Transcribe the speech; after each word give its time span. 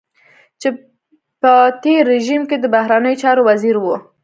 چې 0.61 0.69
په 1.41 1.53
تېر 1.83 2.01
رژيم 2.13 2.41
کې 2.49 2.57
د 2.59 2.65
بهرنيو 2.75 3.19
چارو 3.23 3.41
وزير 3.49 3.75
و. 3.79 3.85